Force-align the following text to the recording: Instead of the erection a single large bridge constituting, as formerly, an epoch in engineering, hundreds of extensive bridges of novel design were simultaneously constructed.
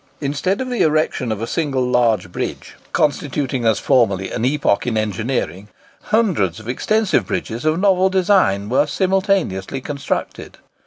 Instead 0.19 0.61
of 0.61 0.69
the 0.71 0.81
erection 0.81 1.31
a 1.31 1.45
single 1.45 1.85
large 1.85 2.31
bridge 2.31 2.73
constituting, 2.91 3.65
as 3.65 3.77
formerly, 3.77 4.31
an 4.31 4.43
epoch 4.43 4.87
in 4.87 4.97
engineering, 4.97 5.67
hundreds 6.05 6.59
of 6.59 6.67
extensive 6.67 7.27
bridges 7.27 7.65
of 7.65 7.79
novel 7.79 8.09
design 8.09 8.67
were 8.67 8.87
simultaneously 8.87 9.79
constructed. 9.79 10.57